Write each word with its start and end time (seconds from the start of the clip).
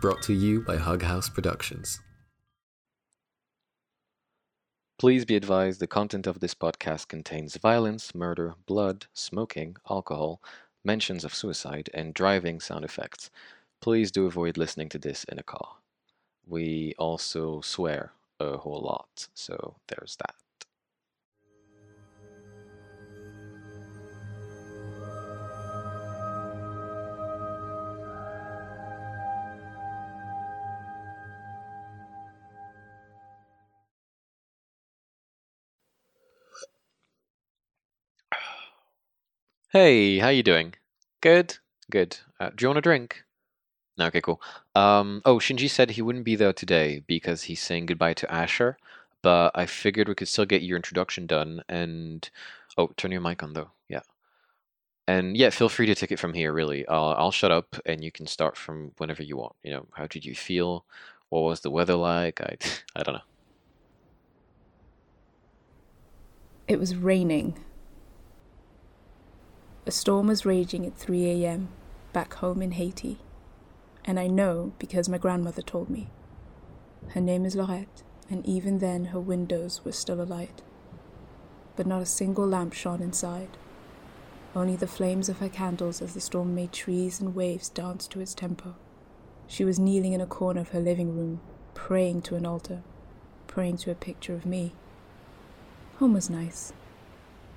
brought 0.00 0.22
to 0.22 0.34
you 0.34 0.60
by 0.60 0.76
Hug 0.76 1.02
House 1.02 1.28
Productions. 1.28 2.00
Please 4.98 5.24
be 5.24 5.36
advised 5.36 5.80
the 5.80 5.86
content 5.86 6.26
of 6.26 6.40
this 6.40 6.54
podcast 6.54 7.08
contains 7.08 7.56
violence, 7.56 8.14
murder, 8.14 8.54
blood, 8.66 9.06
smoking, 9.12 9.76
alcohol, 9.90 10.40
mentions 10.84 11.24
of 11.24 11.34
suicide, 11.34 11.90
and 11.92 12.14
driving 12.14 12.60
sound 12.60 12.84
effects. 12.84 13.30
Please 13.80 14.10
do 14.10 14.26
avoid 14.26 14.56
listening 14.56 14.88
to 14.90 14.98
this 14.98 15.24
in 15.24 15.38
a 15.38 15.42
car. 15.42 15.76
We 16.46 16.94
also 16.98 17.60
swear 17.60 18.12
a 18.38 18.56
whole 18.56 18.80
lot, 18.80 19.28
so 19.34 19.76
there's 19.88 20.16
that. 20.16 20.34
Hey, 39.70 40.18
how 40.18 40.28
you 40.28 40.44
doing? 40.44 40.74
Good, 41.20 41.58
good. 41.90 42.18
Uh, 42.38 42.50
do 42.50 42.62
you 42.62 42.68
want 42.68 42.78
a 42.78 42.82
drink? 42.82 43.24
No, 43.98 44.06
okay, 44.06 44.20
cool. 44.20 44.40
Um, 44.76 45.22
oh, 45.24 45.38
Shinji 45.38 45.68
said 45.68 45.90
he 45.90 46.02
wouldn't 46.02 46.24
be 46.24 46.36
there 46.36 46.52
today 46.52 47.02
because 47.06 47.42
he's 47.44 47.60
saying 47.60 47.86
goodbye 47.86 48.14
to 48.14 48.32
Asher, 48.32 48.78
but 49.22 49.50
I 49.56 49.66
figured 49.66 50.08
we 50.08 50.14
could 50.14 50.28
still 50.28 50.44
get 50.44 50.62
your 50.62 50.76
introduction 50.76 51.26
done 51.26 51.64
and 51.68 52.28
oh, 52.78 52.90
turn 52.96 53.10
your 53.10 53.20
mic 53.20 53.42
on 53.42 53.54
though. 53.54 53.70
Yeah. 53.88 54.02
And 55.08 55.36
yeah, 55.36 55.50
feel 55.50 55.68
free 55.68 55.86
to 55.86 55.96
take 55.96 56.12
it 56.12 56.20
from 56.20 56.34
here, 56.34 56.52
really. 56.52 56.86
I'll, 56.86 57.14
I'll 57.18 57.32
shut 57.32 57.50
up 57.50 57.76
and 57.84 58.04
you 58.04 58.12
can 58.12 58.28
start 58.28 58.56
from 58.56 58.92
whenever 58.98 59.24
you 59.24 59.36
want. 59.36 59.56
You 59.64 59.72
know, 59.72 59.86
how 59.94 60.06
did 60.06 60.24
you 60.24 60.36
feel? 60.36 60.84
What 61.30 61.40
was 61.40 61.60
the 61.60 61.70
weather 61.70 61.96
like? 61.96 62.40
I, 62.40 62.56
I 62.96 63.02
don't 63.02 63.14
know. 63.14 63.20
It 66.68 66.78
was 66.78 66.94
raining. 66.94 67.56
A 69.88 69.92
storm 69.92 70.26
was 70.26 70.44
raging 70.44 70.84
at 70.84 70.96
3 70.96 71.44
a.m. 71.44 71.68
back 72.12 72.34
home 72.34 72.60
in 72.60 72.72
Haiti. 72.72 73.18
And 74.04 74.18
I 74.18 74.26
know 74.26 74.72
because 74.80 75.08
my 75.08 75.16
grandmother 75.16 75.62
told 75.62 75.88
me. 75.88 76.08
Her 77.10 77.20
name 77.20 77.44
is 77.44 77.54
Laurette, 77.54 78.02
and 78.28 78.44
even 78.44 78.78
then 78.80 79.06
her 79.06 79.20
windows 79.20 79.84
were 79.84 79.92
still 79.92 80.20
alight. 80.20 80.60
But 81.76 81.86
not 81.86 82.02
a 82.02 82.06
single 82.06 82.48
lamp 82.48 82.72
shone 82.72 83.00
inside. 83.00 83.56
Only 84.56 84.74
the 84.74 84.88
flames 84.88 85.28
of 85.28 85.38
her 85.38 85.48
candles 85.48 86.02
as 86.02 86.14
the 86.14 86.20
storm 86.20 86.52
made 86.52 86.72
trees 86.72 87.20
and 87.20 87.36
waves 87.36 87.68
dance 87.68 88.08
to 88.08 88.20
its 88.20 88.34
tempo. 88.34 88.74
She 89.46 89.64
was 89.64 89.78
kneeling 89.78 90.14
in 90.14 90.20
a 90.20 90.26
corner 90.26 90.62
of 90.62 90.70
her 90.70 90.80
living 90.80 91.16
room, 91.16 91.40
praying 91.74 92.22
to 92.22 92.34
an 92.34 92.44
altar, 92.44 92.82
praying 93.46 93.76
to 93.78 93.92
a 93.92 93.94
picture 93.94 94.34
of 94.34 94.46
me. 94.46 94.72
Home 95.98 96.14
was 96.14 96.28
nice. 96.28 96.72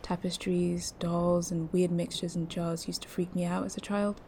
Tapestries, 0.01 0.91
dolls, 0.99 1.51
and 1.51 1.71
weird 1.71 1.91
mixtures 1.91 2.35
and 2.35 2.49
jars 2.49 2.87
used 2.87 3.03
to 3.03 3.07
freak 3.07 3.35
me 3.35 3.45
out 3.45 3.65
as 3.65 3.77
a 3.77 3.81
child, 3.81 4.21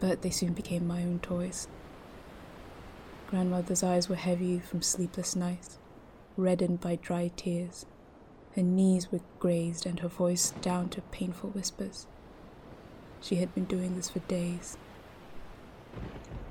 but 0.00 0.22
they 0.22 0.30
soon 0.30 0.52
became 0.52 0.86
my 0.86 1.02
own 1.02 1.18
toys. 1.20 1.68
Grandmother's 3.28 3.82
eyes 3.82 4.08
were 4.08 4.16
heavy 4.16 4.60
from 4.60 4.82
sleepless 4.82 5.34
nights, 5.34 5.78
reddened 6.36 6.80
by 6.80 6.96
dry 6.96 7.30
tears. 7.36 7.86
Her 8.54 8.62
knees 8.62 9.10
were 9.10 9.20
grazed 9.38 9.84
and 9.86 9.98
her 10.00 10.08
voice 10.08 10.52
down 10.62 10.88
to 10.90 11.00
painful 11.00 11.50
whispers. 11.50 12.06
She 13.20 13.36
had 13.36 13.54
been 13.54 13.64
doing 13.64 13.96
this 13.96 14.10
for 14.10 14.20
days. 14.20 14.76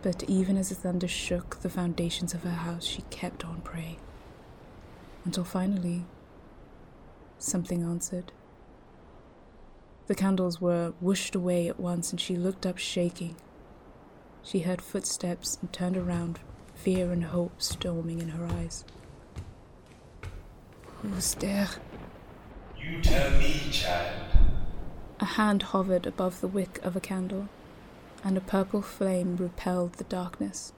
But 0.01 0.23
even 0.23 0.57
as 0.57 0.69
the 0.69 0.75
thunder 0.75 1.07
shook 1.07 1.61
the 1.61 1.69
foundations 1.69 2.33
of 2.33 2.43
her 2.43 2.49
house, 2.49 2.83
she 2.83 3.03
kept 3.03 3.45
on 3.45 3.61
praying. 3.61 3.99
Until 5.23 5.45
finally, 5.45 6.03
something 7.43 7.83
answered. 7.83 8.31
The 10.07 10.15
candles 10.15 10.59
were 10.59 10.93
whooshed 11.01 11.35
away 11.35 11.67
at 11.67 11.79
once, 11.79 12.11
and 12.11 12.19
she 12.19 12.35
looked 12.35 12.65
up 12.65 12.77
shaking. 12.77 13.35
She 14.41 14.59
heard 14.59 14.81
footsteps 14.81 15.57
and 15.61 15.71
turned 15.71 15.95
around, 15.95 16.39
fear 16.75 17.11
and 17.11 17.25
hope 17.25 17.61
storming 17.61 18.19
in 18.19 18.29
her 18.29 18.45
eyes. 18.45 18.83
Who's 21.01 21.35
there? 21.35 21.69
You 22.77 23.01
tell 23.01 23.31
me, 23.31 23.61
child. 23.71 24.23
A 25.19 25.25
hand 25.25 25.63
hovered 25.63 26.05
above 26.05 26.41
the 26.41 26.47
wick 26.47 26.79
of 26.83 26.95
a 26.95 26.99
candle, 26.99 27.47
and 28.23 28.37
a 28.37 28.41
purple 28.41 28.81
flame 28.81 29.37
repelled 29.37 29.93
the 29.93 30.03
darkness. 30.05 30.73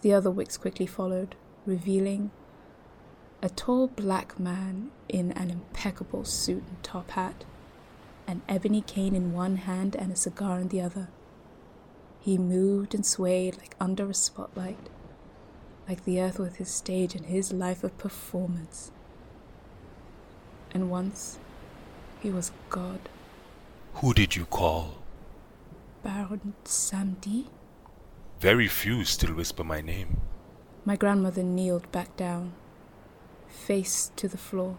The 0.00 0.14
other 0.14 0.30
wicks 0.30 0.56
quickly 0.56 0.86
followed, 0.86 1.34
revealing 1.66 2.30
a 3.42 3.48
tall 3.48 3.86
black 3.88 4.38
man 4.40 4.90
in 5.08 5.32
an 5.32 5.50
impeccable 5.50 6.24
suit 6.24 6.64
and 6.68 6.82
top 6.82 7.10
hat, 7.12 7.44
an 8.26 8.42
ebony 8.48 8.80
cane 8.80 9.14
in 9.14 9.32
one 9.32 9.56
hand 9.56 9.94
and 9.94 10.10
a 10.12 10.16
cigar 10.16 10.58
in 10.58 10.68
the 10.68 10.80
other. 10.80 11.08
He 12.20 12.38
moved 12.38 12.94
and 12.94 13.06
swayed 13.06 13.58
like 13.58 13.76
under 13.78 14.10
a 14.10 14.14
spotlight, 14.14 14.88
like 15.88 16.04
the 16.04 16.20
earth 16.20 16.38
with 16.38 16.56
his 16.56 16.70
stage 16.70 17.14
and 17.14 17.26
his 17.26 17.52
life 17.52 17.84
of 17.84 17.96
performance. 17.98 18.90
And 20.72 20.90
once 20.90 21.38
he 22.20 22.30
was 22.30 22.50
God. 22.70 23.00
Who 23.94 24.12
did 24.12 24.34
you 24.34 24.44
call? 24.46 24.96
Baron 26.02 26.54
Samedi. 26.64 27.46
Very 28.40 28.68
few 28.68 29.04
still 29.04 29.34
whisper 29.34 29.64
my 29.64 29.80
name. 29.80 30.20
My 30.84 30.96
grandmother 30.96 31.42
kneeled 31.42 31.90
back 31.92 32.16
down, 32.16 32.52
face 33.48 34.10
to 34.16 34.28
the 34.28 34.38
floor. 34.38 34.76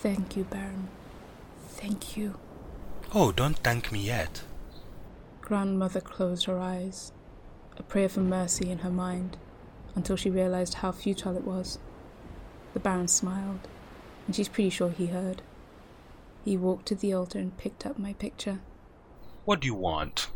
Thank 0.00 0.36
you, 0.36 0.44
Baron. 0.44 0.88
Thank 1.68 2.16
you. 2.16 2.38
Oh, 3.14 3.32
don't 3.32 3.58
thank 3.58 3.92
me 3.92 4.00
yet. 4.00 4.42
Grandmother 5.40 6.00
closed 6.00 6.46
her 6.46 6.58
eyes, 6.58 7.12
a 7.76 7.82
prayer 7.82 8.08
for 8.08 8.20
mercy 8.20 8.70
in 8.70 8.78
her 8.78 8.90
mind, 8.90 9.36
until 9.94 10.16
she 10.16 10.30
realized 10.30 10.74
how 10.74 10.92
futile 10.92 11.36
it 11.36 11.44
was. 11.44 11.78
The 12.72 12.80
Baron 12.80 13.08
smiled, 13.08 13.68
and 14.26 14.34
she's 14.34 14.48
pretty 14.48 14.70
sure 14.70 14.90
he 14.90 15.06
heard. 15.06 15.42
He 16.44 16.56
walked 16.56 16.86
to 16.86 16.94
the 16.94 17.12
altar 17.12 17.38
and 17.38 17.56
picked 17.56 17.86
up 17.86 17.98
my 17.98 18.14
picture. 18.14 18.60
What 19.44 19.60
do 19.60 19.66
you 19.66 19.74
want? 19.74 20.28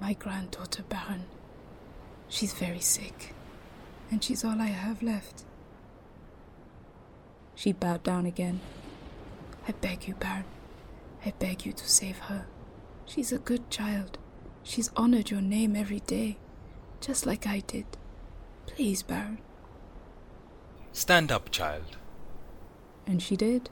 My 0.00 0.12
granddaughter, 0.12 0.84
Baron. 0.88 1.24
She's 2.28 2.52
very 2.52 2.80
sick, 2.80 3.34
and 4.10 4.22
she's 4.22 4.44
all 4.44 4.60
I 4.60 4.66
have 4.66 5.02
left. 5.02 5.44
She 7.54 7.72
bowed 7.72 8.02
down 8.02 8.26
again. 8.26 8.60
I 9.66 9.72
beg 9.72 10.06
you, 10.06 10.14
Baron. 10.14 10.44
I 11.24 11.32
beg 11.38 11.66
you 11.66 11.72
to 11.72 11.88
save 11.88 12.18
her. 12.18 12.46
She's 13.04 13.32
a 13.32 13.38
good 13.38 13.68
child. 13.70 14.18
She's 14.62 14.90
honored 14.96 15.30
your 15.30 15.40
name 15.40 15.74
every 15.74 16.00
day, 16.00 16.38
just 17.00 17.26
like 17.26 17.46
I 17.46 17.60
did. 17.60 17.86
Please, 18.66 19.02
Baron. 19.02 19.38
Stand 20.92 21.32
up, 21.32 21.50
child. 21.50 21.96
And 23.06 23.22
she 23.22 23.36
did. 23.36 23.70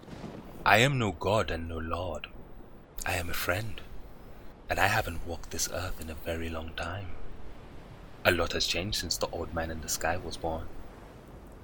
I 0.64 0.78
am 0.78 0.98
no 0.98 1.12
god 1.12 1.50
and 1.50 1.68
no 1.68 1.78
lord. 1.78 2.26
I 3.04 3.14
am 3.14 3.30
a 3.30 3.34
friend. 3.34 3.80
And 4.68 4.80
I 4.80 4.88
haven't 4.88 5.26
walked 5.26 5.50
this 5.50 5.68
earth 5.72 6.00
in 6.00 6.10
a 6.10 6.14
very 6.14 6.48
long 6.48 6.70
time. 6.76 7.08
A 8.26 8.32
lot 8.32 8.53
has 8.54 8.66
changed 8.66 8.98
since 8.98 9.16
the 9.16 9.28
old 9.28 9.54
man 9.54 9.70
in 9.70 9.81
the 9.81 9.88
sky 9.88 10.16
was 10.16 10.37
born. 10.37 10.64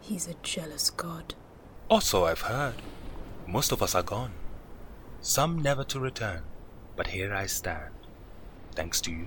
He's 0.01 0.29
a 0.29 0.35
jealous 0.45 0.91
god. 0.91 1.35
Also, 1.91 2.25
I've 2.25 2.43
heard. 2.43 2.77
Most 3.49 3.73
of 3.73 3.83
us 3.83 3.97
are 3.97 4.03
gone. 4.05 4.31
Some 5.21 5.61
never 5.61 5.83
to 5.85 5.99
return. 5.99 6.43
But 6.95 7.09
here 7.09 7.35
I 7.35 7.47
stand. 7.47 7.93
Thanks 8.77 9.01
to 9.03 9.11
you. 9.11 9.27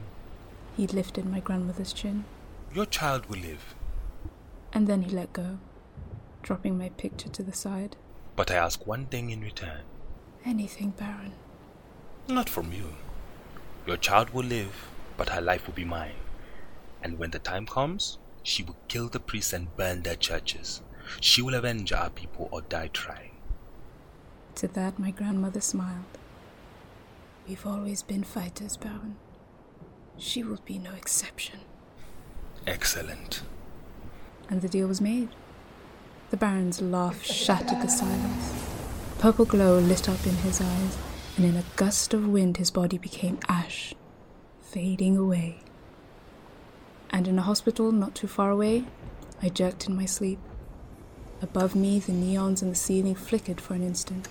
He 0.77 0.88
lifted 0.88 1.25
my 1.25 1.42
grandmother's 1.42 1.92
chin, 1.92 2.24
Your 2.74 2.86
child 2.86 3.25
will 3.27 3.39
live. 3.39 3.75
and 4.74 4.88
then 4.88 5.01
he 5.04 5.12
let 5.12 5.31
go, 5.33 5.57
dropping 6.42 6.77
my 6.77 6.89
picture 6.89 7.30
to 7.30 7.44
the 7.44 7.54
side. 7.54 7.95
But 8.38 8.50
I 8.51 8.56
ask 8.56 8.86
one 8.88 9.06
thing 9.07 9.30
in 9.30 9.42
return. 9.42 9.81
Anything, 10.45 10.89
Baron. 10.92 11.33
Not 12.30 12.50
from 12.50 12.71
you. 12.74 12.95
Your 13.88 13.98
child 13.98 14.31
will 14.31 14.45
live, 14.45 14.88
but 15.18 15.30
her 15.30 15.42
life 15.42 15.65
will 15.68 15.74
be 15.75 15.86
mine. 15.86 16.15
And 17.06 17.19
when 17.19 17.30
the 17.30 17.38
time 17.38 17.68
comes, 17.68 18.18
she 18.42 18.63
will 18.63 18.78
kill 18.88 19.10
the 19.10 19.19
priests 19.19 19.54
and 19.54 19.75
burn 19.78 20.02
their 20.02 20.16
churches. 20.16 20.81
She 21.22 21.44
will 21.44 21.54
avenge 21.54 21.94
our 21.94 22.10
people 22.10 22.50
or 22.52 22.62
die 22.62 22.90
trying. 22.94 23.38
To 24.56 24.68
that, 24.69 24.98
my 24.98 25.12
grandmother 25.12 25.62
smiled. 25.62 26.18
We've 27.48 27.68
always 27.68 28.02
been 28.02 28.24
fighters, 28.24 28.75
Baron. 28.75 29.18
She 30.18 30.42
will 30.42 30.57
be 30.66 30.80
no 30.80 30.94
exception. 30.94 31.60
Excellent. 32.66 33.44
And 34.50 34.63
the 34.63 34.68
deal 34.68 34.88
was 34.88 35.00
made. 35.00 35.30
The 36.31 36.38
Baron's 36.38 36.81
laugh 36.81 37.24
shattered 37.24 37.84
the 37.84 37.88
silence. 37.88 38.66
Purple 39.19 39.46
glow 39.46 39.78
lit 39.78 40.10
up 40.10 40.25
in 40.25 40.38
his 40.38 40.60
eyes, 40.60 40.98
and 41.38 41.46
in 41.46 41.56
a 41.56 41.63
gust 41.75 42.16
of 42.16 42.28
wind 42.28 42.58
his 42.58 42.72
body 42.72 42.98
became 42.98 43.38
ash, 43.48 43.94
fading 44.63 45.18
away. 45.18 45.64
And 47.10 47.28
in 47.28 47.40
a 47.40 47.44
hospital 47.44 47.92
not 47.92 48.16
too 48.16 48.28
far 48.28 48.52
away, 48.52 48.86
I 49.42 49.50
jerked 49.50 49.88
in 49.88 49.96
my 49.96 50.06
sleep. 50.06 50.40
Above 51.42 51.75
me, 51.75 52.00
the 52.00 52.12
neons 52.12 52.62
in 52.62 52.69
the 52.69 52.75
ceiling 52.75 53.16
flickered 53.16 53.62
for 53.62 53.74
an 53.74 53.84
instant. 53.84 54.28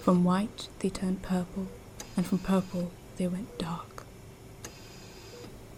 From 0.00 0.24
white, 0.24 0.68
they 0.78 0.88
turned 0.88 1.22
purple, 1.22 1.66
and 2.16 2.24
from 2.24 2.38
purple, 2.38 2.90
they 3.16 3.26
went 3.26 3.58
dark. 3.58 4.04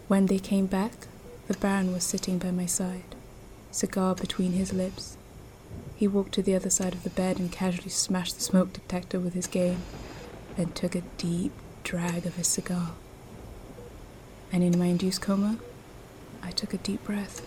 When 0.07 0.27
they 0.27 0.39
came 0.39 0.65
back, 0.65 1.07
the 1.47 1.55
Baron 1.55 1.91
was 1.91 2.03
sitting 2.03 2.37
by 2.37 2.51
my 2.51 2.65
side, 2.65 3.15
cigar 3.71 4.15
between 4.15 4.53
his 4.53 4.71
lips. 4.71 5.17
He 5.95 6.07
walked 6.07 6.33
to 6.33 6.41
the 6.41 6.55
other 6.55 6.69
side 6.69 6.93
of 6.93 7.03
the 7.03 7.09
bed 7.09 7.39
and 7.39 7.51
casually 7.51 7.89
smashed 7.89 8.35
the 8.35 8.41
smoke 8.41 8.73
detector 8.73 9.19
with 9.19 9.33
his 9.33 9.47
cane, 9.47 9.81
then 10.55 10.71
took 10.71 10.95
a 10.95 11.01
deep 11.17 11.51
drag 11.83 12.25
of 12.25 12.35
his 12.35 12.47
cigar. 12.47 12.91
And 14.51 14.63
in 14.63 14.79
my 14.79 14.85
induced 14.85 15.21
coma, 15.21 15.57
I 16.43 16.51
took 16.51 16.73
a 16.73 16.77
deep 16.77 17.03
breath. 17.03 17.45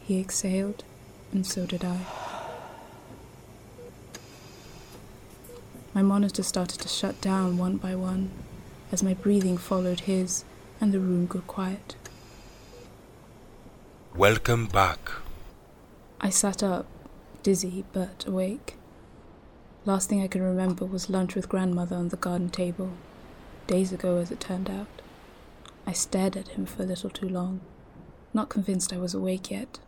He 0.00 0.20
exhaled, 0.20 0.84
and 1.32 1.46
so 1.46 1.66
did 1.66 1.84
I. 1.84 1.98
My 5.94 6.02
monitor 6.02 6.42
started 6.42 6.80
to 6.80 6.88
shut 6.88 7.20
down 7.20 7.56
one 7.56 7.78
by 7.78 7.94
one 7.94 8.30
as 8.92 9.02
my 9.02 9.14
breathing 9.14 9.56
followed 9.56 10.00
his 10.00 10.44
and 10.80 10.92
the 10.92 11.00
room 11.00 11.26
grew 11.26 11.40
quiet. 11.40 11.96
Welcome 14.14 14.66
back. 14.66 15.10
I 16.20 16.30
sat 16.30 16.62
up, 16.62 16.86
dizzy 17.42 17.84
but 17.92 18.26
awake. 18.26 18.74
Last 19.84 20.08
thing 20.08 20.22
I 20.22 20.28
can 20.28 20.42
remember 20.42 20.84
was 20.84 21.10
lunch 21.10 21.34
with 21.34 21.48
grandmother 21.48 21.96
on 21.96 22.08
the 22.08 22.16
garden 22.16 22.50
table, 22.50 22.90
days 23.66 23.92
ago 23.92 24.18
as 24.18 24.30
it 24.30 24.40
turned 24.40 24.68
out. 24.68 24.88
I 25.86 25.92
stared 25.92 26.36
at 26.36 26.48
him 26.48 26.66
for 26.66 26.82
a 26.82 26.86
little 26.86 27.10
too 27.10 27.28
long, 27.28 27.60
not 28.34 28.48
convinced 28.48 28.92
I 28.92 28.98
was 28.98 29.14
awake 29.14 29.50
yet. 29.50 29.78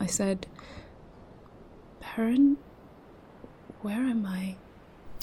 I 0.00 0.06
said, 0.06 0.46
Baron, 2.00 2.56
where 3.82 4.02
am 4.02 4.26
I? 4.26 4.56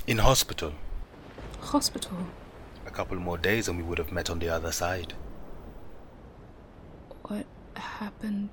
In 0.07 0.19
hospital. 0.19 0.73
Hospital. 1.61 2.17
A 2.85 2.91
couple 2.91 3.17
more 3.17 3.37
days 3.37 3.67
and 3.67 3.77
we 3.77 3.83
would 3.83 3.97
have 3.97 4.11
met 4.11 4.29
on 4.29 4.39
the 4.39 4.49
other 4.49 4.71
side. 4.71 5.13
What 7.23 7.45
happened? 7.75 8.49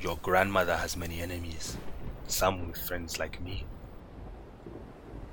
Your 0.00 0.16
grandmother 0.22 0.76
has 0.76 0.96
many 0.96 1.20
enemies, 1.20 1.76
some 2.26 2.68
with 2.68 2.76
friends 2.76 3.18
like 3.18 3.40
me. 3.42 3.64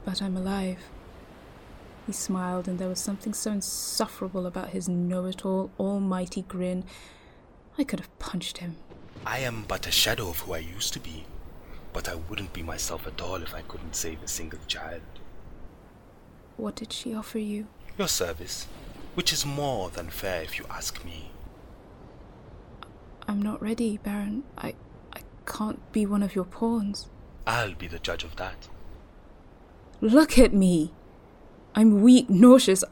But 0.05 0.21
I'm 0.21 0.37
alive. 0.37 0.79
He 2.07 2.13
smiled, 2.13 2.67
and 2.67 2.79
there 2.79 2.87
was 2.87 2.99
something 2.99 3.33
so 3.33 3.51
insufferable 3.51 4.47
about 4.47 4.69
his 4.69 4.89
know 4.89 5.25
it 5.25 5.45
all, 5.45 5.69
almighty 5.79 6.41
grin. 6.41 6.83
I 7.79 7.85
could 7.85 8.01
have 8.01 8.19
punched 8.19 8.57
him. 8.57 8.75
I 9.25 9.39
am 9.39 9.63
but 9.65 9.87
a 9.87 9.91
shadow 9.91 10.27
of 10.27 10.39
who 10.39 10.53
I 10.53 10.57
used 10.57 10.91
to 10.93 10.99
be, 10.99 11.23
but 11.93 12.09
I 12.09 12.15
wouldn't 12.15 12.51
be 12.51 12.61
myself 12.61 13.07
at 13.07 13.21
all 13.21 13.41
if 13.41 13.55
I 13.55 13.61
couldn't 13.61 13.95
save 13.95 14.21
a 14.21 14.27
single 14.27 14.59
child. 14.67 15.01
What 16.57 16.75
did 16.75 16.91
she 16.91 17.15
offer 17.15 17.39
you? 17.39 17.67
Your 17.97 18.09
service, 18.09 18.67
which 19.13 19.31
is 19.31 19.45
more 19.45 19.89
than 19.89 20.09
fair 20.09 20.41
if 20.41 20.59
you 20.59 20.65
ask 20.69 21.05
me. 21.05 21.31
I'm 23.29 23.41
not 23.41 23.61
ready, 23.61 23.97
Baron. 23.97 24.43
I 24.57 24.73
I 25.13 25.21
can't 25.45 25.79
be 25.93 26.05
one 26.05 26.21
of 26.21 26.35
your 26.35 26.45
pawns. 26.45 27.07
I'll 27.47 27.75
be 27.75 27.87
the 27.87 27.99
judge 27.99 28.25
of 28.25 28.35
that. 28.35 28.67
Look 30.01 30.37
at 30.37 30.53
me. 30.53 30.91
I'm 31.75 32.01
weak, 32.01 32.29
nauseous. 32.29 32.83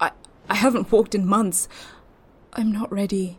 I 0.00 0.12
I 0.48 0.54
haven't 0.54 0.90
walked 0.90 1.14
in 1.14 1.26
months. 1.26 1.68
I'm 2.54 2.72
not 2.72 2.90
ready. 2.90 3.38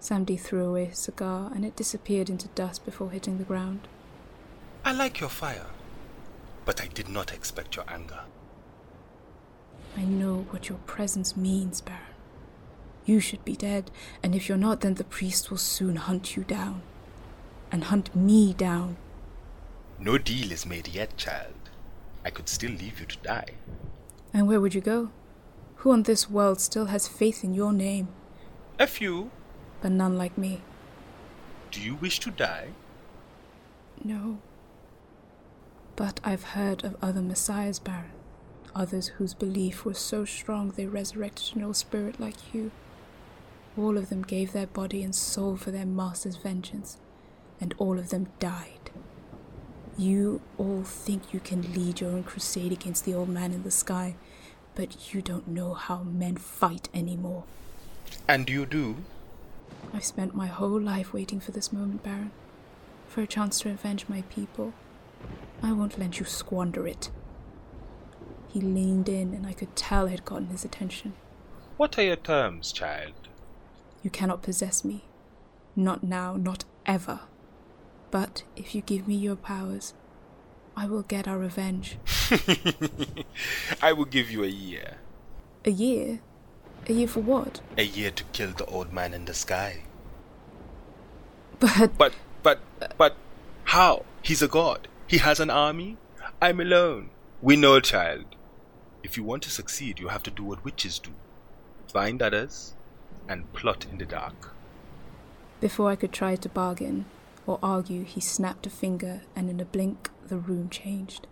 Samedi 0.00 0.40
threw 0.40 0.64
away 0.64 0.86
his 0.86 0.98
cigar 0.98 1.50
and 1.54 1.64
it 1.64 1.76
disappeared 1.76 2.30
into 2.30 2.48
dust 2.48 2.84
before 2.84 3.10
hitting 3.10 3.38
the 3.38 3.44
ground. 3.44 3.86
I 4.84 4.92
like 4.92 5.20
your 5.20 5.28
fire, 5.28 5.66
but 6.64 6.80
I 6.80 6.86
did 6.86 7.08
not 7.08 7.32
expect 7.32 7.76
your 7.76 7.84
anger. 7.88 8.20
I 9.96 10.04
know 10.04 10.46
what 10.50 10.68
your 10.68 10.78
presence 10.78 11.36
means, 11.36 11.80
Baron. 11.80 12.00
You 13.04 13.20
should 13.20 13.44
be 13.44 13.56
dead, 13.56 13.90
and 14.22 14.34
if 14.34 14.48
you're 14.48 14.56
not, 14.56 14.80
then 14.80 14.94
the 14.94 15.04
priest 15.04 15.50
will 15.50 15.58
soon 15.58 15.96
hunt 15.96 16.36
you 16.36 16.44
down. 16.44 16.82
And 17.72 17.84
hunt 17.84 18.14
me 18.14 18.52
down. 18.52 18.96
No 19.98 20.16
deal 20.16 20.50
is 20.52 20.64
made 20.64 20.88
yet, 20.88 21.16
child. 21.16 21.54
I 22.24 22.30
could 22.30 22.48
still 22.48 22.70
leave 22.70 23.00
you 23.00 23.06
to 23.06 23.18
die. 23.18 23.50
And 24.32 24.46
where 24.46 24.60
would 24.60 24.74
you 24.74 24.80
go? 24.80 25.10
Who 25.76 25.92
on 25.92 26.04
this 26.04 26.30
world 26.30 26.60
still 26.60 26.86
has 26.86 27.08
faith 27.08 27.42
in 27.42 27.54
your 27.54 27.72
name? 27.72 28.08
A 28.78 28.86
few. 28.86 29.30
But 29.80 29.92
none 29.92 30.18
like 30.18 30.36
me. 30.36 30.60
Do 31.70 31.80
you 31.80 31.94
wish 31.94 32.20
to 32.20 32.30
die? 32.30 32.68
No. 34.02 34.38
But 35.96 36.20
I've 36.24 36.44
heard 36.44 36.84
of 36.84 36.96
other 37.02 37.22
messiahs, 37.22 37.78
Baron. 37.78 38.12
Others 38.74 39.08
whose 39.18 39.34
belief 39.34 39.84
was 39.84 39.98
so 39.98 40.24
strong 40.24 40.70
they 40.70 40.86
resurrected 40.86 41.56
an 41.56 41.64
old 41.64 41.76
spirit 41.76 42.20
like 42.20 42.54
you. 42.54 42.70
All 43.76 43.96
of 43.96 44.08
them 44.08 44.22
gave 44.22 44.52
their 44.52 44.66
body 44.66 45.02
and 45.02 45.14
soul 45.14 45.56
for 45.56 45.70
their 45.70 45.86
master's 45.86 46.36
vengeance, 46.36 46.98
and 47.60 47.74
all 47.78 47.98
of 47.98 48.10
them 48.10 48.28
died. 48.38 48.90
You 49.96 50.40
all 50.56 50.82
think 50.82 51.32
you 51.32 51.40
can 51.40 51.72
lead 51.74 52.00
your 52.00 52.10
own 52.10 52.24
crusade 52.24 52.72
against 52.72 53.04
the 53.04 53.14
old 53.14 53.28
man 53.28 53.52
in 53.52 53.62
the 53.62 53.70
sky, 53.70 54.14
but 54.74 55.12
you 55.12 55.20
don't 55.20 55.48
know 55.48 55.74
how 55.74 56.02
men 56.02 56.36
fight 56.36 56.88
anymore. 56.94 57.44
And 58.26 58.48
you 58.48 58.66
do? 58.66 58.96
I've 59.92 60.04
spent 60.04 60.34
my 60.34 60.46
whole 60.46 60.80
life 60.80 61.12
waiting 61.12 61.40
for 61.40 61.50
this 61.50 61.72
moment, 61.72 62.02
Baron. 62.02 62.30
For 63.08 63.22
a 63.22 63.26
chance 63.26 63.60
to 63.60 63.70
avenge 63.70 64.06
my 64.08 64.22
people. 64.22 64.72
I 65.62 65.72
won't 65.72 65.98
let 65.98 66.18
you 66.18 66.24
squander 66.26 66.86
it. 66.86 67.10
He 68.48 68.60
leaned 68.60 69.08
in, 69.08 69.34
and 69.34 69.46
I 69.46 69.52
could 69.52 69.74
tell 69.76 70.06
had 70.06 70.24
gotten 70.24 70.48
his 70.48 70.64
attention. 70.64 71.14
What 71.76 71.98
are 71.98 72.02
your 72.02 72.16
terms, 72.16 72.72
child? 72.72 73.28
You 74.02 74.10
cannot 74.10 74.42
possess 74.42 74.84
me. 74.84 75.04
Not 75.76 76.02
now, 76.02 76.36
not 76.36 76.64
ever. 76.86 77.20
But 78.10 78.42
if 78.56 78.74
you 78.74 78.80
give 78.80 79.06
me 79.06 79.14
your 79.14 79.36
powers, 79.36 79.94
I 80.76 80.86
will 80.86 81.02
get 81.02 81.28
our 81.28 81.38
revenge. 81.38 81.98
I 83.82 83.92
will 83.92 84.04
give 84.04 84.30
you 84.30 84.44
a 84.44 84.48
year. 84.48 84.98
A 85.64 85.70
year? 85.70 86.20
A 86.88 86.92
year 86.92 87.08
for 87.08 87.20
what? 87.20 87.60
A 87.76 87.84
year 87.84 88.10
to 88.10 88.24
kill 88.32 88.50
the 88.50 88.66
old 88.66 88.92
man 88.92 89.14
in 89.14 89.24
the 89.24 89.34
sky. 89.34 89.82
But. 91.58 91.92
But, 91.98 92.12
but, 92.42 92.60
but, 92.96 93.16
how? 93.64 94.04
He's 94.22 94.42
a 94.42 94.48
god. 94.48 94.88
He 95.06 95.18
has 95.18 95.40
an 95.40 95.50
army. 95.50 95.96
I'm 96.40 96.60
alone. 96.60 97.10
We 97.42 97.56
know, 97.56 97.80
child. 97.80 98.24
If 99.02 99.16
you 99.16 99.24
want 99.24 99.42
to 99.44 99.50
succeed, 99.50 99.98
you 99.98 100.08
have 100.08 100.22
to 100.24 100.30
do 100.30 100.44
what 100.44 100.64
witches 100.64 100.98
do 100.98 101.10
find 101.90 102.22
others 102.22 102.74
and 103.28 103.52
plot 103.52 103.86
in 103.90 103.98
the 103.98 104.06
dark. 104.06 104.54
Before 105.60 105.90
I 105.90 105.96
could 105.96 106.12
try 106.12 106.36
to 106.36 106.48
bargain 106.48 107.04
or 107.46 107.58
argue, 107.62 108.04
he 108.04 108.20
snapped 108.20 108.66
a 108.66 108.70
finger, 108.70 109.22
and 109.34 109.50
in 109.50 109.60
a 109.60 109.64
blink, 109.64 110.10
the 110.26 110.38
room 110.38 110.68
changed. 110.68 111.26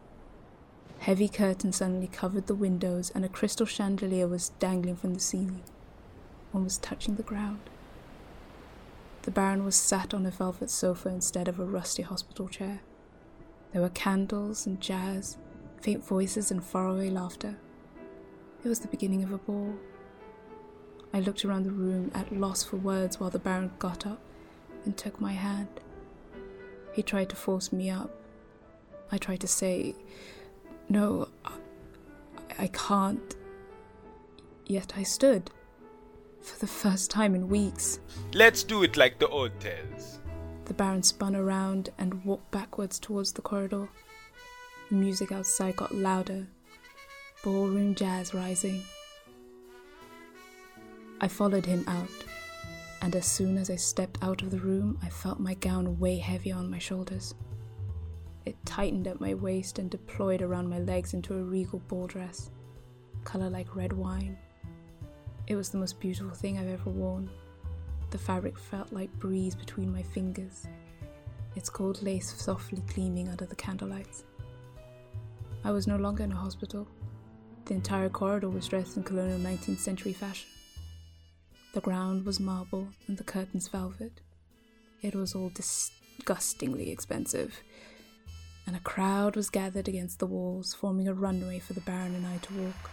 Heavy 0.99 1.28
curtains 1.28 1.76
suddenly 1.76 2.09
covered 2.09 2.47
the 2.47 2.55
windows, 2.55 3.11
and 3.14 3.25
a 3.25 3.28
crystal 3.28 3.67
chandelier 3.67 4.26
was 4.26 4.50
dangling 4.59 4.97
from 4.97 5.14
the 5.14 5.21
ceiling, 5.21 5.62
almost 6.52 6.83
touching 6.83 7.14
the 7.14 7.23
ground. 7.23 7.61
The 9.23 9.31
Baron 9.31 9.64
was 9.64 9.76
sat 9.76 10.12
on 10.12 10.26
a 10.26 10.31
velvet 10.31 10.71
sofa 10.71 11.09
instead 11.09 11.49
of 11.49 11.61
a 11.61 11.64
rusty 11.64 12.02
hospital 12.02 12.49
chair. 12.49 12.81
There 13.73 13.83
were 13.83 13.90
candles 13.90 14.67
and 14.67 14.81
jazz, 14.81 15.37
faint 15.81 16.05
voices 16.05 16.50
and 16.50 16.64
faraway 16.64 17.11
laughter. 17.11 17.57
It 18.64 18.69
was 18.69 18.81
the 18.81 18.88
beginning 18.88 19.23
of 19.23 19.33
a 19.33 19.38
ball. 19.38 19.75
I 21.12 21.21
looked 21.21 21.45
around 21.45 21.64
the 21.64 21.71
room 21.71 22.11
at 22.14 22.37
loss 22.37 22.64
for 22.64 22.76
words 22.76 23.21
while 23.21 23.31
the 23.31 23.38
Baron 23.38 23.71
got 23.78 24.07
up 24.07 24.21
and 24.85 24.97
took 24.97 25.21
my 25.21 25.33
hand. 25.33 25.69
He 26.93 27.02
tried 27.02 27.28
to 27.31 27.37
force 27.37 27.73
me 27.73 27.88
up. 27.88 28.11
I 29.12 29.19
tried 29.19 29.40
to 29.40 29.47
say, 29.47 29.95
No, 30.88 31.28
I, 32.59 32.68
can't. 32.68 33.37
Yet 34.66 34.95
I 34.97 35.02
stood. 35.02 35.50
For 36.40 36.59
the 36.59 36.66
first 36.66 37.11
time 37.11 37.35
in 37.35 37.49
weeks. 37.49 38.00
Let's 38.33 38.62
do 38.62 38.83
it 38.83 38.97
like 38.97 39.18
the 39.18 39.28
old 39.28 39.59
tales. 39.61 40.18
The 40.64 40.75
Baron 40.75 41.02
spun 41.02 41.37
around 41.37 41.90
and 41.99 42.25
walked 42.25 42.50
backwards 42.50 42.99
towards 42.99 43.33
the 43.33 43.42
corridor. 43.42 43.88
The 44.88 44.95
music 44.95 45.33
outside 45.33 45.76
got 45.76 45.95
louder, 45.95 46.47
ballroom 47.42 47.95
jazz 47.95 48.33
rising. 48.33 48.83
I 51.21 51.28
followed 51.28 51.66
him 51.66 51.85
out, 51.87 52.09
and 53.02 53.14
as 53.16 53.26
soon 53.26 53.59
as 53.59 53.68
I 53.68 53.76
stepped 53.76 54.23
out 54.23 54.40
of 54.40 54.50
the 54.50 54.61
room, 54.61 54.99
I 55.02 55.09
felt 55.09 55.40
my 55.40 55.54
gown 55.54 55.99
weigh 55.99 56.18
heavier 56.18 56.54
on 56.54 56.71
my 56.71 56.78
shoulders. 56.78 57.35
It 58.49 58.57
tightened 58.64 59.07
at 59.07 59.21
my 59.21 59.35
waist 59.35 59.78
and 59.78 59.90
deployed 59.90 60.40
around 60.40 60.71
my 60.71 60.78
legs 60.78 61.12
into 61.12 61.35
a 61.35 61.43
regal 61.43 61.81
ball 61.81 62.07
dress, 62.07 62.49
color 63.23 63.50
like 63.50 63.76
red 63.76 63.93
wine. 63.93 64.38
It 65.49 65.55
was 65.55 65.69
the 65.69 65.76
most 65.76 66.00
beautiful 66.00 66.33
thing 66.35 66.57
I've 66.57 66.81
ever 66.81 66.88
worn. 66.88 67.28
The 68.09 68.17
fabric 68.17 68.59
felt 68.59 68.90
like 68.90 69.12
breeze 69.19 69.55
between 69.55 69.93
my 69.93 70.00
fingers, 70.00 70.67
its 71.57 71.69
gold 71.69 72.02
lace 72.02 72.33
softly 72.40 72.83
gleaming 72.95 73.28
under 73.28 73.45
the 73.45 73.55
candlelights. 73.55 74.23
I 75.62 75.71
was 75.71 75.87
no 75.87 75.97
longer 75.97 76.25
in 76.25 76.33
a 76.33 76.37
hospital. 76.37 76.88
The 77.67 77.75
entire 77.75 78.09
corridor 78.09 78.49
was 78.49 78.67
dressed 78.67 78.97
in 78.97 79.02
colonial 79.02 79.40
19th 79.40 79.81
century 79.81 80.14
fashion. 80.14 80.49
The 81.75 81.83
ground 81.83 82.25
was 82.25 82.40
marble 82.40 82.88
and 83.09 83.19
the 83.19 83.25
curtains 83.25 83.69
velvet. 83.69 84.23
It 85.02 85.14
was 85.14 85.35
all 85.35 85.50
disgustingly 85.50 86.90
expensive, 86.90 87.61
and 88.68 88.76
a 88.76 88.80
crowd 88.80 89.34
was 89.34 89.48
gathered 89.48 89.88
against 89.88 90.18
the 90.18 90.26
walls, 90.26 90.75
forming 90.75 91.08
a 91.08 91.14
runway 91.14 91.58
for 91.58 91.72
the 91.72 91.80
Baron 91.80 92.14
and 92.14 92.26
I 92.26 92.37
to 92.37 92.54
walk. 92.64 92.90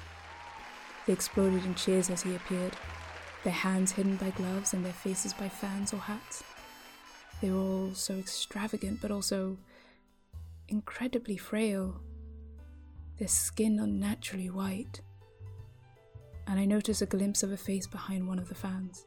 They 1.05 1.11
exploded 1.11 1.65
in 1.65 1.75
cheers 1.75 2.09
as 2.09 2.23
he 2.23 2.33
appeared, 2.33 2.77
their 3.43 3.51
hands 3.51 3.91
hidden 3.91 4.15
by 4.15 4.29
gloves 4.29 4.73
and 4.73 4.85
their 4.85 4.93
faces 4.93 5.33
by 5.33 5.49
fans 5.49 5.91
or 5.91 5.97
hats. 5.97 6.45
They 7.41 7.51
were 7.51 7.59
all 7.59 7.93
so 7.93 8.13
extravagant, 8.13 9.01
but 9.01 9.11
also 9.11 9.57
incredibly 10.69 11.35
frail, 11.35 11.99
their 13.19 13.27
skin 13.27 13.77
unnaturally 13.77 14.49
white. 14.49 15.01
And 16.47 16.57
I 16.57 16.63
noticed 16.63 17.01
a 17.01 17.05
glimpse 17.05 17.43
of 17.43 17.51
a 17.51 17.57
face 17.57 17.85
behind 17.85 18.29
one 18.29 18.39
of 18.39 18.47
the 18.47 18.55
fans. 18.55 19.05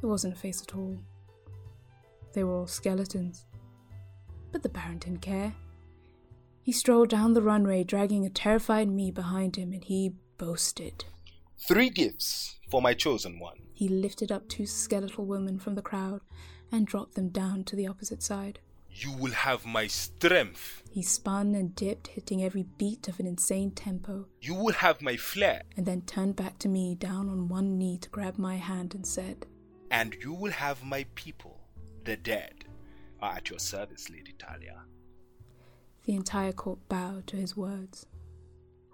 It 0.00 0.06
wasn't 0.06 0.34
a 0.34 0.38
face 0.38 0.62
at 0.62 0.76
all. 0.76 0.96
They 2.34 2.44
were 2.44 2.54
all 2.54 2.68
skeletons. 2.68 3.46
But 4.52 4.62
the 4.62 4.68
Baron 4.68 4.98
didn't 4.98 5.22
care. 5.22 5.52
He 6.62 6.72
strolled 6.72 7.08
down 7.08 7.34
the 7.34 7.42
runway, 7.42 7.82
dragging 7.82 8.24
a 8.24 8.30
terrified 8.30 8.88
me 8.88 9.10
behind 9.10 9.56
him, 9.56 9.72
and 9.72 9.82
he 9.82 10.14
boasted. 10.38 11.04
Three 11.58 11.90
gifts 11.90 12.56
for 12.70 12.80
my 12.80 12.94
chosen 12.94 13.40
one. 13.40 13.58
He 13.72 13.88
lifted 13.88 14.30
up 14.30 14.48
two 14.48 14.66
skeletal 14.66 15.26
women 15.26 15.58
from 15.58 15.74
the 15.74 15.82
crowd 15.82 16.20
and 16.70 16.86
dropped 16.86 17.14
them 17.16 17.30
down 17.30 17.64
to 17.64 17.76
the 17.76 17.88
opposite 17.88 18.22
side. 18.22 18.60
You 18.94 19.10
will 19.12 19.32
have 19.32 19.66
my 19.66 19.86
strength. 19.86 20.82
He 20.90 21.02
spun 21.02 21.54
and 21.54 21.74
dipped, 21.74 22.08
hitting 22.08 22.44
every 22.44 22.64
beat 22.78 23.08
of 23.08 23.18
an 23.18 23.26
insane 23.26 23.70
tempo. 23.72 24.26
You 24.40 24.54
will 24.54 24.74
have 24.74 25.00
my 25.02 25.16
flair. 25.16 25.62
And 25.76 25.86
then 25.86 26.02
turned 26.02 26.36
back 26.36 26.58
to 26.60 26.68
me, 26.68 26.94
down 26.94 27.28
on 27.28 27.48
one 27.48 27.78
knee 27.78 27.98
to 27.98 28.08
grab 28.10 28.38
my 28.38 28.56
hand 28.56 28.94
and 28.94 29.06
said, 29.06 29.46
And 29.90 30.14
you 30.22 30.32
will 30.32 30.52
have 30.52 30.84
my 30.84 31.06
people. 31.14 31.58
The 32.04 32.16
dead 32.16 32.66
are 33.20 33.32
at 33.36 33.48
your 33.50 33.58
service, 33.58 34.10
Lady 34.10 34.34
Talia. 34.38 34.82
The 36.04 36.14
entire 36.14 36.52
court 36.52 36.80
bowed 36.88 37.26
to 37.28 37.36
his 37.36 37.56
words 37.56 38.06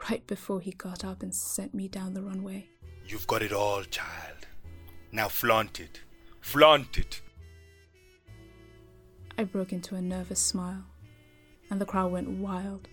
right 0.08 0.26
before 0.26 0.60
he 0.60 0.72
got 0.72 1.04
up 1.04 1.22
and 1.22 1.34
sent 1.34 1.74
me 1.74 1.88
down 1.88 2.14
the 2.14 2.22
runway. 2.22 2.68
You've 3.06 3.26
got 3.26 3.42
it 3.42 3.52
all, 3.52 3.82
child. 3.84 4.46
Now 5.10 5.28
flaunt 5.28 5.80
it. 5.80 6.02
Flaunt 6.40 6.98
it. 6.98 7.20
I 9.36 9.44
broke 9.44 9.72
into 9.72 9.94
a 9.94 10.02
nervous 10.02 10.40
smile, 10.40 10.84
and 11.70 11.80
the 11.80 11.86
crowd 11.86 12.12
went 12.12 12.28
wild. 12.28 12.88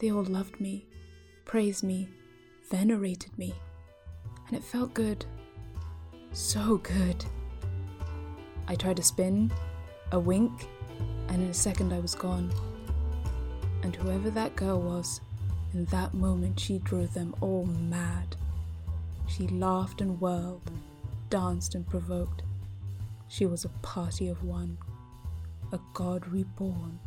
They 0.00 0.10
all 0.10 0.24
loved 0.24 0.60
me, 0.60 0.86
praised 1.44 1.84
me, 1.84 2.08
venerated 2.70 3.36
me, 3.38 3.54
and 4.46 4.56
it 4.56 4.64
felt 4.64 4.94
good. 4.94 5.24
So 6.32 6.78
good. 6.78 7.24
I 8.66 8.74
tried 8.74 8.96
to 8.96 9.02
spin, 9.02 9.52
a 10.12 10.18
wink, 10.18 10.68
and 11.28 11.42
in 11.42 11.50
a 11.50 11.54
second 11.54 11.92
I 11.92 12.00
was 12.00 12.14
gone. 12.14 12.52
And 13.82 13.94
whoever 13.96 14.30
that 14.30 14.56
girl 14.56 14.80
was, 14.80 15.20
in 15.74 15.84
that 15.86 16.14
moment, 16.14 16.58
she 16.58 16.78
drove 16.78 17.14
them 17.14 17.34
all 17.40 17.66
mad. 17.66 18.36
She 19.28 19.46
laughed 19.48 20.00
and 20.00 20.20
whirled, 20.20 20.70
danced 21.30 21.74
and 21.74 21.86
provoked. 21.86 22.42
She 23.28 23.46
was 23.46 23.64
a 23.64 23.70
party 23.82 24.28
of 24.28 24.42
one, 24.42 24.78
a 25.72 25.78
god 25.92 26.26
reborn. 26.28 26.98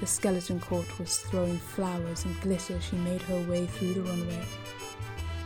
The 0.00 0.06
skeleton 0.06 0.60
court 0.60 0.98
was 0.98 1.18
throwing 1.18 1.58
flowers 1.58 2.24
and 2.24 2.38
glitter. 2.40 2.80
She 2.80 2.96
made 2.96 3.22
her 3.22 3.40
way 3.48 3.66
through 3.66 3.94
the 3.94 4.02
runway. 4.02 4.44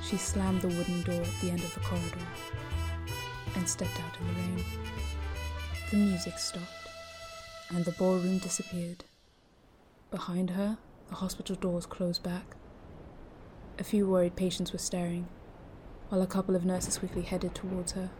She 0.02 0.16
slammed 0.16 0.62
the 0.62 0.68
wooden 0.68 1.02
door 1.02 1.22
at 1.22 1.40
the 1.40 1.50
end 1.50 1.60
of 1.60 1.72
the 1.74 1.80
corridor 1.80 2.26
and 3.54 3.68
stepped 3.68 4.00
out 4.00 4.20
in 4.20 4.26
the 4.26 4.40
rain. 4.40 4.64
The 5.90 5.96
music 5.96 6.38
stopped, 6.38 6.88
and 7.70 7.84
the 7.84 7.92
ballroom 7.92 8.38
disappeared. 8.38 9.04
Behind 10.10 10.50
her, 10.50 10.76
the 11.08 11.14
hospital 11.16 11.54
doors 11.54 11.86
closed 11.86 12.22
back. 12.22 12.56
A 13.78 13.84
few 13.84 14.08
worried 14.08 14.34
patients 14.34 14.72
were 14.72 14.78
staring, 14.78 15.28
while 16.08 16.20
a 16.20 16.26
couple 16.26 16.56
of 16.56 16.64
nurses 16.64 16.98
quickly 16.98 17.22
headed 17.22 17.54
towards 17.54 17.92
her. 17.92 18.10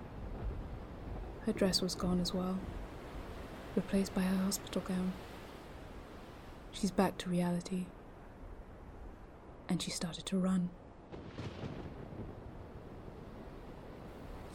Her 1.46 1.52
dress 1.52 1.82
was 1.82 1.96
gone 1.96 2.20
as 2.20 2.32
well, 2.32 2.58
replaced 3.74 4.14
by 4.14 4.22
her 4.22 4.36
hospital 4.44 4.82
gown. 4.82 5.12
She's 6.70 6.92
back 6.92 7.18
to 7.18 7.28
reality. 7.28 7.86
And 9.68 9.82
she 9.82 9.90
started 9.90 10.26
to 10.26 10.38
run. 10.38 10.70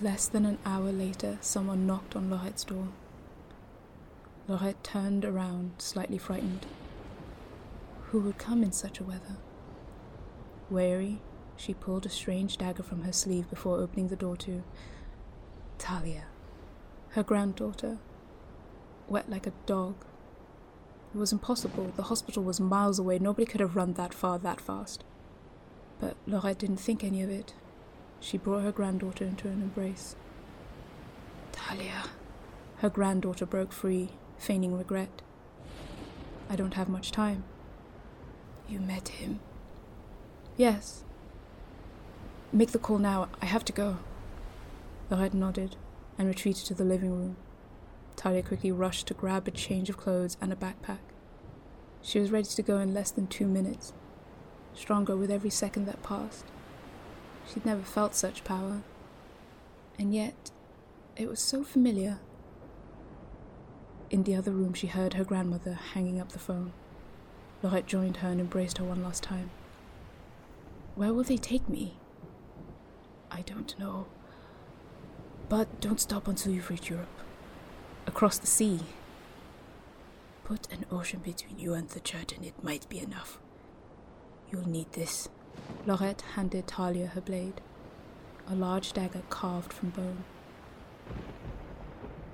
Less 0.02 0.28
than 0.28 0.46
an 0.46 0.58
hour 0.66 0.92
later, 0.92 1.38
someone 1.42 1.86
knocked 1.86 2.16
on 2.16 2.30
Laurette's 2.30 2.64
door. 2.64 2.90
Laurette 4.48 4.84
turned 4.84 5.26
around, 5.26 5.74
slightly 5.80 6.18
frightened. 6.18 6.66
Who 8.10 8.20
would 8.22 8.38
come 8.38 8.64
in 8.64 8.72
such 8.72 9.00
a 9.00 9.04
weather? 9.04 9.38
Wary, 10.70 11.22
she 11.58 11.74
pulled 11.74 12.06
a 12.06 12.10
strange 12.10 12.58
dagger 12.58 12.84
from 12.84 13.04
her 13.04 13.12
sleeve 13.12 13.50
before 13.50 13.78
opening 13.80 14.08
the 14.08 14.16
door 14.16 14.36
to 14.38 14.64
Talia, 15.78 16.26
her 17.10 17.24
granddaughter, 17.24 17.98
wet 19.08 19.30
like 19.30 19.48
a 19.48 19.54
dog. 19.66 19.96
It 21.14 21.18
was 21.18 21.32
impossible. 21.32 21.94
The 21.96 22.04
hospital 22.04 22.44
was 22.44 22.60
miles 22.60 23.00
away. 23.00 23.20
Nobody 23.20 23.46
could 23.46 23.62
have 23.62 23.76
run 23.76 23.94
that 23.94 24.14
far 24.14 24.38
that 24.40 24.60
fast. 24.60 25.04
But 26.00 26.18
Laurette 26.28 26.58
didn't 26.58 26.78
think 26.78 27.04
any 27.04 27.22
of 27.22 27.30
it. 27.30 27.54
She 28.20 28.38
brought 28.38 28.64
her 28.64 28.72
granddaughter 28.72 29.24
into 29.24 29.48
an 29.48 29.62
embrace. 29.62 30.16
Talia. 31.52 32.06
Her 32.78 32.90
granddaughter 32.90 33.46
broke 33.46 33.72
free, 33.72 34.10
feigning 34.38 34.78
regret. 34.78 35.22
I 36.50 36.56
don't 36.56 36.74
have 36.74 36.90
much 36.90 37.12
time. 37.12 37.46
You 38.68 38.80
met 38.80 39.10
him? 39.10 39.40
Yes. 40.58 41.04
Make 42.52 42.72
the 42.72 42.80
call 42.80 42.98
now. 42.98 43.28
I 43.42 43.46
have 43.46 43.66
to 43.66 43.74
go. 43.74 43.98
Laurette 45.10 45.34
nodded 45.34 45.76
and 46.18 46.28
retreated 46.28 46.66
to 46.66 46.74
the 46.74 46.84
living 46.84 47.12
room. 47.12 47.36
Talia 48.16 48.42
quickly 48.42 48.72
rushed 48.72 49.08
to 49.08 49.14
grab 49.14 49.48
a 49.48 49.52
change 49.52 49.90
of 49.90 49.98
clothes 49.98 50.38
and 50.42 50.52
a 50.52 50.56
backpack. 50.56 51.00
She 52.02 52.20
was 52.20 52.32
ready 52.32 52.48
to 52.48 52.62
go 52.62 52.78
in 52.78 52.94
less 52.94 53.12
than 53.12 53.28
two 53.28 53.48
minutes, 53.48 53.94
stronger 54.74 55.16
with 55.16 55.30
every 55.30 55.50
second 55.50 55.86
that 55.86 56.04
passed. 56.04 56.46
She'd 57.48 57.66
never 57.66 57.82
felt 57.82 58.16
such 58.16 58.44
power. 58.44 58.82
And 60.00 60.14
yet, 60.14 60.52
it 61.16 61.28
was 61.28 61.40
so 61.40 61.64
familiar. 61.64 62.20
In 64.10 64.24
the 64.24 64.36
other 64.36 64.52
room, 64.52 64.74
she 64.74 64.88
heard 64.88 65.16
her 65.16 65.24
grandmother 65.24 65.74
hanging 65.94 66.20
up 66.20 66.32
the 66.32 66.40
phone. 66.40 66.74
Laurette 67.66 67.88
joined 67.88 68.18
her 68.18 68.30
and 68.30 68.40
embraced 68.40 68.78
her 68.78 68.84
one 68.84 69.02
last 69.02 69.24
time. 69.24 69.50
Where 70.94 71.12
will 71.12 71.24
they 71.24 71.38
take 71.38 71.68
me? 71.68 71.96
I 73.32 73.42
don't 73.42 73.78
know. 73.80 74.06
But 75.50 75.82
don't 75.82 76.00
stop 76.00 76.28
until 76.28 76.52
you've 76.52 76.70
reached 76.70 76.92
Europe. 76.92 77.08
Across 78.06 78.38
the 78.38 78.48
sea. 78.48 78.82
Put 80.44 80.72
an 80.72 80.86
ocean 80.92 81.22
between 81.24 81.58
you 81.58 81.74
and 81.74 81.90
the 81.90 82.00
church, 82.00 82.34
and 82.34 82.46
it 82.46 82.64
might 82.64 82.88
be 82.88 83.00
enough. 83.00 83.40
You'll 84.52 84.70
need 84.70 84.92
this. 84.92 85.28
Laurette 85.88 86.22
handed 86.36 86.68
Talia 86.68 87.08
her 87.08 87.22
blade, 87.22 87.62
a 88.48 88.54
large 88.54 88.94
dagger 88.94 89.24
carved 89.32 89.74
from 89.74 89.90
bone. 89.90 90.24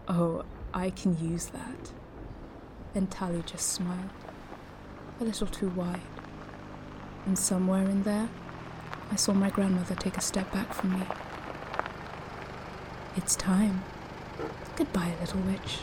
Oh, 0.10 0.44
I 0.74 0.90
can 0.90 1.18
use 1.26 1.46
that. 1.48 1.94
And 2.94 3.10
Talia 3.10 3.44
just 3.44 3.70
smiled 3.70 4.10
a 5.22 5.24
little 5.24 5.48
too 5.48 5.70
wide. 5.70 6.02
And 7.26 7.38
somewhere 7.38 7.84
in 7.84 8.04
there, 8.04 8.30
I 9.12 9.16
saw 9.16 9.34
my 9.34 9.52
grandmother 9.52 9.94
take 9.94 10.18
a 10.18 10.22
step 10.22 10.52
back 10.52 10.74
from 10.74 11.00
me. 11.00 11.06
It's 13.16 13.36
time. 13.36 13.84
Goodbye, 14.76 15.14
little 15.20 15.42
witch. 15.42 15.80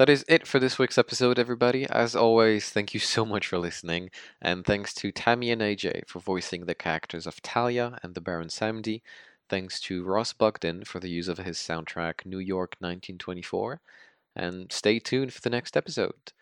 That 0.00 0.08
is 0.08 0.24
it 0.28 0.46
for 0.46 0.58
this 0.58 0.78
week's 0.78 0.96
episode, 0.96 1.38
everybody. 1.38 1.84
As 1.90 2.16
always, 2.16 2.70
thank 2.70 2.94
you 2.94 3.00
so 3.00 3.26
much 3.26 3.46
for 3.46 3.58
listening, 3.58 4.08
and 4.40 4.64
thanks 4.64 4.94
to 4.94 5.12
Tammy 5.12 5.50
and 5.50 5.60
AJ 5.60 6.08
for 6.08 6.20
voicing 6.20 6.64
the 6.64 6.74
characters 6.74 7.26
of 7.26 7.42
Talia 7.42 7.98
and 8.02 8.14
the 8.14 8.22
Baron 8.22 8.48
Samedi. 8.48 9.02
Thanks 9.50 9.78
to 9.80 10.02
Ross 10.02 10.32
Bugden 10.32 10.84
for 10.86 11.00
the 11.00 11.10
use 11.10 11.28
of 11.28 11.36
his 11.36 11.58
soundtrack 11.58 12.24
New 12.24 12.38
York 12.38 12.76
1924, 12.78 13.82
and 14.34 14.72
stay 14.72 15.00
tuned 15.00 15.34
for 15.34 15.42
the 15.42 15.50
next 15.50 15.76
episode. 15.76 16.32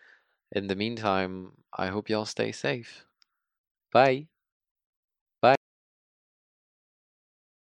In 0.52 0.68
the 0.68 0.76
meantime, 0.76 1.50
I 1.76 1.88
hope 1.88 2.08
y'all 2.08 2.26
stay 2.26 2.52
safe. 2.52 3.06
Bye. 3.92 4.28